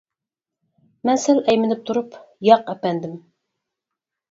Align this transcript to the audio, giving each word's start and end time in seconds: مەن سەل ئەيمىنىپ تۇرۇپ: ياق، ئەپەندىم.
مەن 1.09 1.21
سەل 1.25 1.41
ئەيمىنىپ 1.51 1.85
تۇرۇپ: 1.91 2.19
ياق، 2.51 2.75
ئەپەندىم. 2.75 3.15